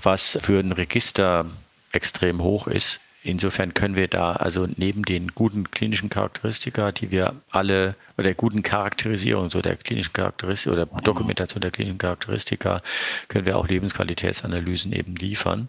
was 0.02 0.38
für 0.42 0.60
ein 0.60 0.72
Register 0.72 1.46
extrem 1.92 2.42
hoch 2.42 2.66
ist. 2.66 3.00
Insofern 3.22 3.74
können 3.74 3.96
wir 3.96 4.08
da 4.08 4.32
also 4.32 4.66
neben 4.76 5.04
den 5.04 5.28
guten 5.34 5.70
klinischen 5.70 6.08
Charakteristika, 6.08 6.90
die 6.90 7.10
wir 7.10 7.34
alle, 7.50 7.94
oder 8.16 8.24
der 8.24 8.34
guten 8.34 8.62
Charakterisierung 8.62 9.50
so 9.50 9.60
der 9.60 9.76
klinischen 9.76 10.14
Charakteristika 10.14 10.72
oder 10.72 10.86
Dokumentation 10.86 11.60
der 11.60 11.70
klinischen 11.70 11.98
Charakteristika, 11.98 12.80
können 13.28 13.44
wir 13.44 13.58
auch 13.58 13.68
Lebensqualitätsanalysen 13.68 14.92
eben 14.92 15.16
liefern. 15.16 15.68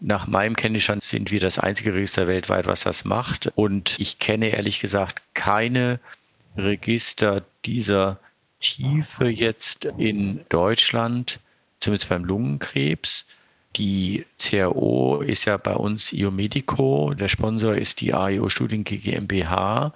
Nach 0.00 0.26
meinem 0.26 0.56
Kenntnisstand 0.56 1.04
sind 1.04 1.30
wir 1.30 1.38
das 1.38 1.58
einzige 1.58 1.94
Register 1.94 2.26
weltweit, 2.26 2.66
was 2.66 2.80
das 2.80 3.04
macht. 3.04 3.52
Und 3.54 3.98
ich 4.00 4.18
kenne 4.18 4.48
ehrlich 4.48 4.80
gesagt 4.80 5.22
keine 5.34 6.00
Register 6.56 7.44
dieser 7.64 8.18
Tiefe 8.58 9.28
jetzt 9.28 9.84
in 9.98 10.40
Deutschland, 10.48 11.38
zumindest 11.78 12.08
beim 12.08 12.24
Lungenkrebs. 12.24 13.26
Die 13.76 14.24
CRO 14.38 15.20
ist 15.20 15.44
ja 15.44 15.56
bei 15.56 15.74
uns 15.74 16.12
IOMedico. 16.12 17.14
Der 17.14 17.28
Sponsor 17.28 17.74
ist 17.74 18.00
die 18.00 18.14
AIO 18.14 18.48
Studien 18.48 18.84
GmbH. 18.84 19.92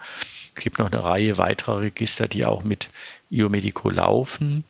Es 0.55 0.63
gibt 0.63 0.79
noch 0.79 0.93
eine 0.93 1.03
Reihe 1.03 1.39
weiterer 1.39 1.81
Register, 1.81 2.29
die 2.29 2.45
auch 2.45 2.63
mit 2.63 2.91
IOMedico 3.31 3.89
laufen, 3.89 4.65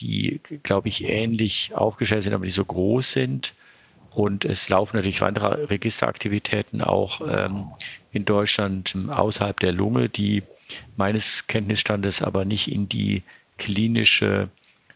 die, 0.00 0.40
glaube 0.62 0.88
ich, 0.88 1.04
ähnlich 1.04 1.72
aufgestellt 1.74 2.22
sind, 2.22 2.34
aber 2.34 2.44
nicht 2.44 2.54
so 2.54 2.64
groß 2.64 3.12
sind. 3.12 3.54
Und 4.10 4.44
es 4.44 4.68
laufen 4.68 4.96
natürlich 4.96 5.20
weitere 5.20 5.64
Registeraktivitäten 5.64 6.80
auch 6.80 7.20
ähm, 7.28 7.66
in 8.12 8.24
Deutschland 8.24 8.96
außerhalb 9.08 9.58
der 9.58 9.72
Lunge, 9.72 10.08
die 10.08 10.44
meines 10.96 11.48
Kenntnisstandes 11.48 12.22
aber 12.22 12.44
nicht 12.44 12.70
in 12.70 12.88
die 12.88 13.24
klinische 13.58 14.48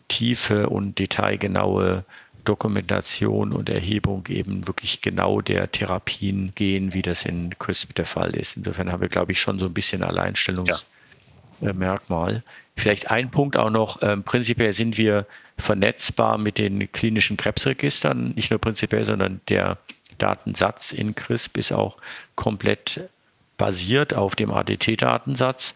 Tiefe 0.06 0.68
und 0.68 0.98
detailgenaue 0.98 2.04
Dokumentation 2.44 3.52
und 3.52 3.68
Erhebung 3.68 4.24
eben 4.28 4.66
wirklich 4.66 5.00
genau 5.00 5.40
der 5.40 5.70
Therapien 5.70 6.52
gehen, 6.54 6.94
wie 6.94 7.02
das 7.02 7.24
in 7.24 7.56
CRISP 7.58 7.94
der 7.94 8.06
Fall 8.06 8.36
ist. 8.36 8.56
Insofern 8.56 8.90
haben 8.90 9.00
wir, 9.00 9.08
glaube 9.08 9.32
ich, 9.32 9.40
schon 9.40 9.58
so 9.58 9.66
ein 9.66 9.74
bisschen 9.74 10.02
Alleinstellungsmerkmal. 10.02 12.34
Ja. 12.34 12.42
Vielleicht 12.76 13.10
ein 13.10 13.30
Punkt 13.30 13.56
auch 13.56 13.70
noch. 13.70 14.02
Ähm, 14.02 14.22
prinzipiell 14.22 14.72
sind 14.72 14.96
wir 14.96 15.26
vernetzbar 15.58 16.38
mit 16.38 16.58
den 16.58 16.90
klinischen 16.92 17.36
Krebsregistern. 17.36 18.32
Nicht 18.34 18.50
nur 18.50 18.60
prinzipiell, 18.60 19.04
sondern 19.04 19.40
der 19.48 19.78
Datensatz 20.18 20.92
in 20.92 21.14
CRISP 21.14 21.58
ist 21.58 21.72
auch 21.72 21.96
komplett 22.34 23.08
basiert 23.56 24.14
auf 24.14 24.36
dem 24.36 24.52
ADT-Datensatz. 24.52 25.74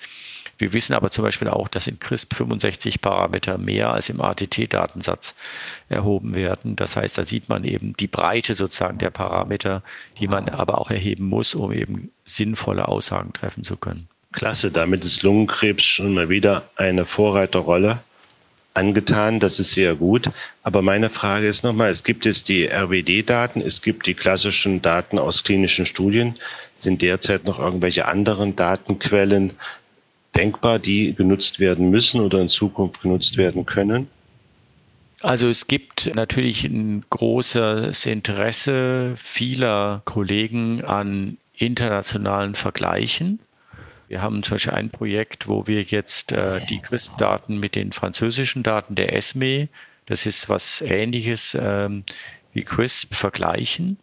Wir 0.59 0.73
wissen 0.73 0.95
aber 0.95 1.11
zum 1.11 1.25
Beispiel 1.25 1.49
auch, 1.49 1.69
dass 1.69 1.87
in 1.87 1.99
CRISP 1.99 2.35
65 2.35 3.01
Parameter 3.01 3.59
mehr 3.59 3.93
als 3.93 4.09
im 4.09 4.21
ATT-Datensatz 4.21 5.35
erhoben 5.89 6.35
werden. 6.35 6.77
Das 6.77 6.97
heißt, 6.97 7.19
da 7.19 7.25
sieht 7.25 7.49
man 7.49 7.65
eben 7.65 7.95
die 7.97 8.07
Breite 8.07 8.55
sozusagen 8.55 8.99
der 8.99 9.11
Parameter, 9.11 9.83
die 10.19 10.29
man 10.29 10.49
aber 10.49 10.81
auch 10.81 10.91
erheben 10.91 11.25
muss, 11.25 11.55
um 11.55 11.73
eben 11.73 12.11
sinnvolle 12.25 12.89
Aussagen 12.89 13.33
treffen 13.33 13.65
zu 13.65 13.77
können. 13.77 14.09
Klasse, 14.33 14.71
damit 14.71 15.05
ist 15.05 15.23
Lungenkrebs 15.23 15.85
schon 15.85 16.15
mal 16.15 16.29
wieder 16.29 16.65
eine 16.77 17.05
Vorreiterrolle 17.05 18.03
angetan. 18.75 19.41
Das 19.41 19.59
ist 19.59 19.73
sehr 19.73 19.95
gut. 19.95 20.31
Aber 20.63 20.83
meine 20.83 21.11
Frage 21.11 21.47
ist 21.47 21.65
nochmal, 21.65 21.91
es 21.91 22.05
gibt 22.05 22.25
jetzt 22.25 22.49
die 22.49 22.67
RWD-Daten, 22.67 23.61
es 23.61 23.83
gibt 23.83 24.07
die 24.07 24.15
klassischen 24.15 24.83
Daten 24.83 25.19
aus 25.19 25.45
klinischen 25.45 25.87
Studien. 25.87 26.37
Sind 26.77 27.03
derzeit 27.03 27.45
noch 27.45 27.59
irgendwelche 27.59 28.07
anderen 28.07 28.57
Datenquellen 28.57 29.53
denkbar, 30.35 30.79
die 30.79 31.15
genutzt 31.15 31.61
werden 31.61 31.91
müssen 31.91 32.21
oder 32.21 32.41
in 32.41 32.49
Zukunft 32.49 33.03
genutzt 33.03 33.37
werden 33.37 33.67
können? 33.67 34.09
Also 35.23 35.49
es 35.49 35.69
gibt 35.69 36.15
natürlich 36.15 36.65
ein 36.65 37.05
großes 37.09 38.07
Interesse 38.07 39.15
vieler 39.17 40.03
Kollegen 40.05 40.85
an 40.85 41.39
internationalen 41.57 42.57
Vergleichen. 42.57 43.39
Wir 44.09 44.21
haben 44.21 44.43
zum 44.43 44.57
Beispiel 44.57 44.75
ein 44.75 44.91
Projekt, 44.91 45.49
wo 45.49 45.67
wir 45.67 45.83
jetzt 45.83 46.33
äh, 46.33 46.65
die 46.67 46.81
CRISP-Daten 46.81 47.59
mit 47.59 47.77
den 47.77 47.93
französischen 47.93 48.63
Daten 48.63 48.95
der 48.95 49.15
ESME, 49.17 49.69
das 50.07 50.27
ist 50.27 50.49
was 50.49 50.81
ähnliches 50.83 51.57
ähm, 51.59 52.05
wie 52.53 52.63
CRISP, 52.63 53.15
vergleichen. 53.15 53.99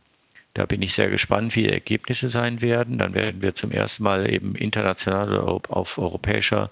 Da 0.54 0.66
bin 0.66 0.82
ich 0.82 0.94
sehr 0.94 1.10
gespannt, 1.10 1.56
wie 1.56 1.64
die 1.64 1.70
Ergebnisse 1.70 2.30
sein 2.30 2.62
werden. 2.62 2.98
Dann 2.98 3.14
werden 3.14 3.42
wir 3.42 3.56
zum 3.56 3.72
ersten 3.72 4.04
Mal 4.04 4.32
eben 4.32 4.56
international 4.56 5.38
oder 5.38 5.76
auf 5.76 5.98
europäischer 5.98 6.72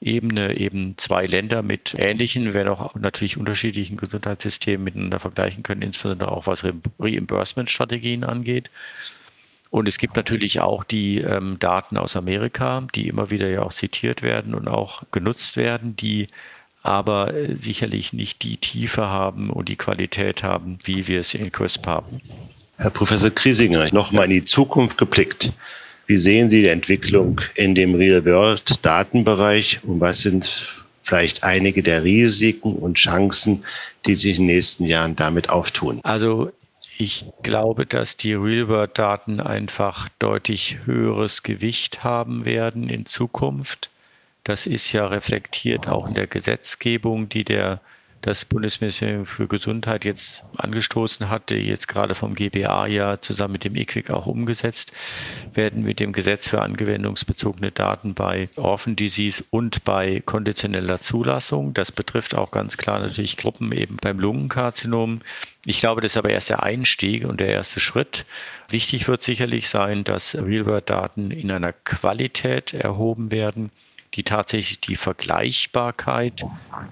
Ebene 0.00 0.56
eben 0.58 0.98
zwei 0.98 1.26
Länder 1.26 1.62
mit 1.62 1.94
ähnlichen, 1.96 2.54
wenn 2.54 2.66
auch 2.68 2.94
natürlich 2.96 3.36
unterschiedlichen 3.36 3.96
Gesundheitssystemen 3.96 4.82
miteinander 4.82 5.20
vergleichen 5.20 5.62
können, 5.62 5.82
insbesondere 5.82 6.32
auch 6.32 6.46
was 6.46 6.64
Reimbursement-Strategien 6.98 8.24
angeht. 8.24 8.68
Und 9.70 9.88
es 9.88 9.96
gibt 9.96 10.16
natürlich 10.16 10.60
auch 10.60 10.84
die 10.84 11.18
ähm, 11.20 11.58
Daten 11.58 11.96
aus 11.96 12.16
Amerika, 12.16 12.86
die 12.94 13.08
immer 13.08 13.30
wieder 13.30 13.48
ja 13.48 13.62
auch 13.62 13.72
zitiert 13.72 14.22
werden 14.22 14.54
und 14.54 14.68
auch 14.68 15.04
genutzt 15.12 15.56
werden, 15.56 15.96
die 15.96 16.26
aber 16.82 17.32
äh, 17.32 17.54
sicherlich 17.54 18.12
nicht 18.12 18.42
die 18.42 18.58
Tiefe 18.58 19.06
haben 19.06 19.48
und 19.50 19.68
die 19.68 19.76
Qualität 19.76 20.42
haben, 20.42 20.78
wie 20.84 21.06
wir 21.06 21.20
es 21.20 21.32
in 21.32 21.50
CRISP 21.50 21.86
haben. 21.86 22.20
Herr 22.82 22.90
Professor 22.90 23.30
Kriesinger, 23.30 23.88
nochmal 23.92 24.24
in 24.24 24.30
die 24.30 24.44
Zukunft 24.44 24.98
geblickt. 24.98 25.52
Wie 26.08 26.16
sehen 26.16 26.50
Sie 26.50 26.62
die 26.62 26.68
Entwicklung 26.68 27.40
in 27.54 27.76
dem 27.76 27.94
Real-World-Datenbereich 27.94 29.84
und 29.84 30.00
was 30.00 30.22
sind 30.22 30.66
vielleicht 31.04 31.44
einige 31.44 31.84
der 31.84 32.02
Risiken 32.02 32.74
und 32.74 32.94
Chancen, 32.94 33.62
die 34.04 34.16
sich 34.16 34.36
in 34.36 34.48
den 34.48 34.56
nächsten 34.56 34.84
Jahren 34.84 35.14
damit 35.14 35.48
auftun? 35.48 36.00
Also 36.02 36.50
ich 36.98 37.24
glaube, 37.44 37.86
dass 37.86 38.16
die 38.16 38.34
Real-World-Daten 38.34 39.38
einfach 39.38 40.08
deutlich 40.18 40.78
höheres 40.84 41.44
Gewicht 41.44 42.02
haben 42.02 42.44
werden 42.44 42.88
in 42.88 43.06
Zukunft. 43.06 43.90
Das 44.42 44.66
ist 44.66 44.90
ja 44.90 45.06
reflektiert 45.06 45.86
auch 45.86 46.08
in 46.08 46.14
der 46.14 46.26
Gesetzgebung, 46.26 47.28
die 47.28 47.44
der 47.44 47.80
das 48.22 48.44
Bundesministerium 48.44 49.26
für 49.26 49.48
Gesundheit 49.48 50.04
jetzt 50.04 50.44
angestoßen 50.56 51.28
hatte, 51.28 51.56
jetzt 51.56 51.88
gerade 51.88 52.14
vom 52.14 52.34
GBA 52.34 52.86
ja 52.86 53.20
zusammen 53.20 53.52
mit 53.52 53.64
dem 53.64 53.74
EQUIC 53.74 54.10
auch 54.10 54.26
umgesetzt, 54.26 54.92
werden 55.54 55.82
mit 55.82 55.98
dem 55.98 56.12
Gesetz 56.12 56.48
für 56.48 56.62
anwendungsbezogene 56.62 57.72
Daten 57.72 58.14
bei 58.14 58.48
Orphan 58.56 58.94
Disease 58.94 59.44
und 59.50 59.84
bei 59.84 60.22
konditioneller 60.24 60.98
Zulassung. 60.98 61.74
Das 61.74 61.90
betrifft 61.90 62.36
auch 62.36 62.52
ganz 62.52 62.76
klar 62.76 63.00
natürlich 63.00 63.36
Gruppen 63.36 63.72
eben 63.72 63.96
beim 63.96 64.20
Lungenkarzinom. 64.20 65.20
Ich 65.66 65.80
glaube, 65.80 66.00
das 66.00 66.12
ist 66.12 66.16
aber 66.16 66.30
erst 66.30 66.50
der 66.50 66.62
Einstieg 66.62 67.24
und 67.24 67.40
der 67.40 67.48
erste 67.48 67.80
Schritt. 67.80 68.24
Wichtig 68.68 69.08
wird 69.08 69.22
sicherlich 69.22 69.68
sein, 69.68 70.04
dass 70.04 70.36
Real-World-Daten 70.36 71.32
in 71.32 71.50
einer 71.50 71.72
Qualität 71.72 72.72
erhoben 72.72 73.32
werden, 73.32 73.70
die 74.14 74.22
tatsächlich 74.22 74.80
die 74.80 74.96
Vergleichbarkeit 74.96 76.44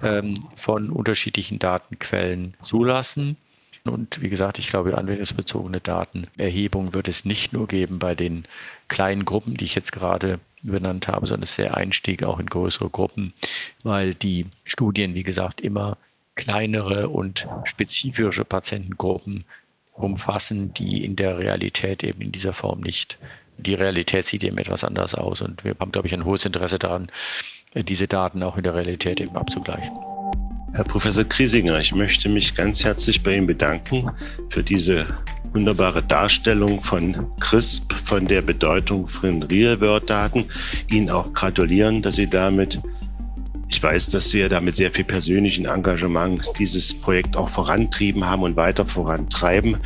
ähm, 0.02 0.34
von 0.54 0.90
unterschiedlichen 0.90 1.58
Datenquellen 1.58 2.54
zulassen. 2.60 3.36
Und 3.84 4.20
wie 4.20 4.28
gesagt, 4.28 4.58
ich 4.58 4.68
glaube, 4.68 4.96
anwendungsbezogene 4.98 5.80
Datenerhebung 5.80 6.92
wird 6.92 7.08
es 7.08 7.24
nicht 7.24 7.52
nur 7.52 7.66
geben 7.66 7.98
bei 7.98 8.14
den 8.14 8.44
kleinen 8.88 9.24
Gruppen, 9.24 9.54
die 9.54 9.64
ich 9.64 9.74
jetzt 9.74 9.92
gerade 9.92 10.38
benannt 10.62 11.08
habe, 11.08 11.26
sondern 11.26 11.44
es 11.44 11.50
ist 11.50 11.58
der 11.58 11.76
Einstieg 11.76 12.22
auch 12.22 12.38
in 12.38 12.46
größere 12.46 12.90
Gruppen, 12.90 13.32
weil 13.82 14.14
die 14.14 14.46
Studien, 14.64 15.14
wie 15.14 15.22
gesagt, 15.22 15.60
immer 15.60 15.96
kleinere 16.34 17.08
und 17.08 17.48
spezifische 17.64 18.44
Patientengruppen 18.44 19.44
umfassen, 19.92 20.72
die 20.74 21.04
in 21.04 21.16
der 21.16 21.38
Realität 21.38 22.02
eben 22.02 22.20
in 22.20 22.32
dieser 22.32 22.52
Form 22.52 22.80
nicht 22.80 23.18
die 23.60 23.74
Realität 23.74 24.26
sieht 24.26 24.44
eben 24.44 24.58
etwas 24.58 24.84
anders 24.84 25.14
aus. 25.14 25.40
Und 25.40 25.64
wir 25.64 25.74
haben, 25.78 25.92
glaube 25.92 26.08
ich, 26.08 26.14
ein 26.14 26.24
hohes 26.24 26.44
Interesse 26.44 26.78
daran, 26.78 27.06
diese 27.74 28.08
Daten 28.08 28.42
auch 28.42 28.56
in 28.56 28.64
der 28.64 28.74
Realität 28.74 29.20
eben 29.20 29.36
abzugleichen. 29.36 29.92
Herr 30.72 30.84
Professor 30.84 31.24
Kriesinger, 31.24 31.80
ich 31.80 31.92
möchte 31.94 32.28
mich 32.28 32.54
ganz 32.54 32.84
herzlich 32.84 33.22
bei 33.22 33.36
Ihnen 33.36 33.46
bedanken 33.46 34.08
für 34.50 34.62
diese 34.62 35.06
wunderbare 35.52 36.00
Darstellung 36.02 36.80
von 36.84 37.26
CRISP, 37.40 37.92
von 38.06 38.26
der 38.26 38.42
Bedeutung 38.42 39.08
von 39.08 39.42
Real-World-Daten. 39.42 40.44
Ihnen 40.88 41.10
auch 41.10 41.32
gratulieren, 41.32 42.02
dass 42.02 42.14
Sie 42.14 42.28
damit, 42.28 42.80
ich 43.68 43.82
weiß, 43.82 44.10
dass 44.10 44.30
Sie 44.30 44.40
ja 44.40 44.48
damit 44.48 44.76
sehr 44.76 44.92
viel 44.92 45.04
persönlichen 45.04 45.64
Engagement 45.64 46.48
dieses 46.58 46.94
Projekt 46.94 47.36
auch 47.36 47.50
vorantrieben 47.50 48.24
haben 48.24 48.42
und 48.42 48.54
weiter 48.54 48.86
vorantreiben, 48.86 49.76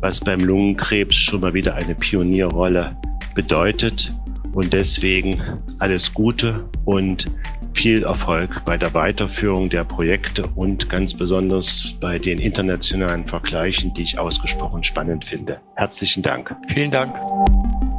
was 0.00 0.18
beim 0.20 0.40
Lungenkrebs 0.40 1.14
schon 1.14 1.40
mal 1.40 1.52
wieder 1.52 1.74
eine 1.74 1.94
Pionierrolle 1.94 2.96
bedeutet. 3.34 4.12
Und 4.52 4.72
deswegen 4.72 5.40
alles 5.78 6.12
Gute 6.12 6.68
und 6.84 7.26
viel 7.74 8.02
Erfolg 8.02 8.64
bei 8.66 8.76
der 8.76 8.92
Weiterführung 8.94 9.70
der 9.70 9.84
Projekte 9.84 10.44
und 10.56 10.90
ganz 10.90 11.14
besonders 11.14 11.94
bei 12.00 12.18
den 12.18 12.38
internationalen 12.38 13.24
Vergleichen, 13.24 13.94
die 13.94 14.02
ich 14.02 14.18
ausgesprochen 14.18 14.84
spannend 14.84 15.24
finde. 15.24 15.60
Herzlichen 15.76 16.22
Dank. 16.22 16.54
Vielen 16.68 16.90
Dank. 16.90 17.14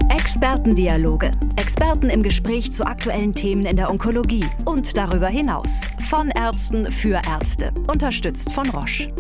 Expertendialoge. 0.09 1.31
Experten 1.57 2.09
im 2.09 2.21
Gespräch 2.21 2.71
zu 2.71 2.85
aktuellen 2.85 3.33
Themen 3.33 3.65
in 3.65 3.75
der 3.75 3.89
Onkologie 3.89 4.45
und 4.65 4.95
darüber 4.95 5.27
hinaus. 5.27 5.81
Von 6.09 6.29
Ärzten 6.29 6.91
für 6.91 7.21
Ärzte. 7.27 7.71
Unterstützt 7.87 8.53
von 8.53 8.69
Roche. 8.69 9.11